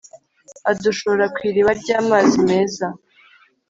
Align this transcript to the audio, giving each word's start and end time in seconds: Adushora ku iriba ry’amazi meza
Adushora 0.71 1.25
ku 1.33 1.39
iriba 1.49 1.71
ry’amazi 1.81 2.37
meza 2.49 2.85